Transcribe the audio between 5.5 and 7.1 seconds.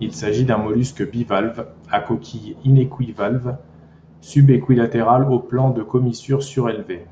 de commissure surélevé.